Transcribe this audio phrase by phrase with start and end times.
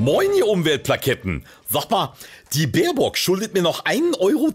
[0.00, 1.44] Moin, ihr Umweltplaketten.
[1.68, 2.14] Sag mal,
[2.52, 4.52] die Baerbock schuldet mir noch 1,20 Euro,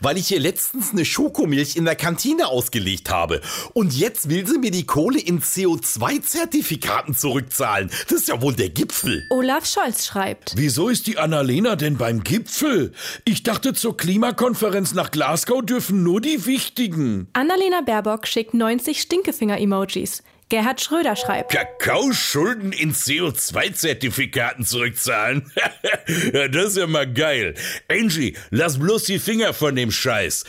[0.00, 3.40] weil ich ihr letztens eine Schokomilch in der Kantine ausgelegt habe.
[3.72, 7.90] Und jetzt will sie mir die Kohle in CO2-Zertifikaten zurückzahlen.
[8.08, 9.26] Das ist ja wohl der Gipfel.
[9.30, 10.54] Olaf Scholz schreibt.
[10.56, 12.92] Wieso ist die Annalena denn beim Gipfel?
[13.24, 17.26] Ich dachte, zur Klimakonferenz nach Glasgow dürfen nur die Wichtigen.
[17.32, 20.22] Annalena Baerbock schickt 90 Stinkefinger-Emojis.
[20.54, 21.50] Gerhard Schröder schreibt.
[21.50, 25.50] Kakaoschulden in CO2-Zertifikaten zurückzahlen?
[26.52, 27.54] das ist ja mal geil.
[27.88, 30.44] Angie, lass bloß die Finger von dem Scheiß.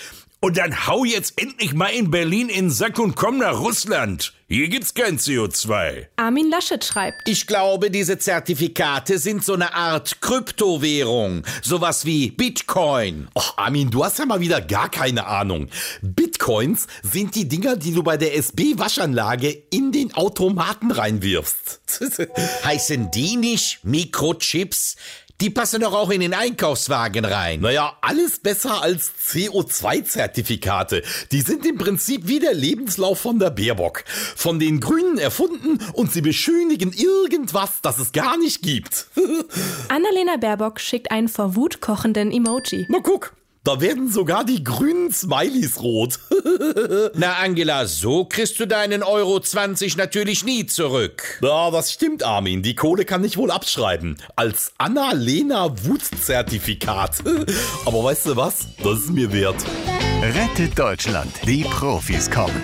[0.46, 4.32] Und dann hau jetzt endlich mal in Berlin in den Sack und komm nach Russland.
[4.48, 6.06] Hier gibt's kein CO2.
[6.18, 7.28] Armin Laschet schreibt.
[7.28, 11.42] Ich glaube, diese Zertifikate sind so eine Art Kryptowährung.
[11.64, 13.28] Sowas wie Bitcoin.
[13.34, 15.68] Och, Armin, du hast ja mal wieder gar keine Ahnung.
[16.04, 21.82] Bitcoins sind die Dinger, die du bei der SB-Waschanlage in den Automaten reinwirfst.
[22.64, 24.96] Heißen die nicht Mikrochips?
[25.42, 27.60] Die passen doch auch in den Einkaufswagen rein.
[27.60, 31.04] Naja, alles besser als CO2-Zertifikate.
[31.34, 34.06] Die sind im Prinzip wie der Lebenslauf von der Baerbock.
[34.08, 39.08] Von den Grünen erfunden und sie beschönigen irgendwas, das es gar nicht gibt.
[39.90, 42.86] Annalena Baerbock schickt einen vor Wut kochenden Emoji.
[42.88, 43.34] Na guck,
[43.66, 46.20] da werden sogar die grünen Smileys rot.
[47.16, 51.40] Na Angela, so kriegst du deinen Euro 20 natürlich nie zurück.
[51.42, 52.62] Ja, das stimmt, Armin.
[52.62, 54.18] Die Kohle kann ich wohl abschreiben.
[54.36, 57.18] Als Anna-Lena Wutzertifikat.
[57.86, 58.68] Aber weißt du was?
[58.84, 59.58] Das ist mir wert.
[60.22, 61.32] Rettet Deutschland.
[61.46, 62.62] Die Profis kommen.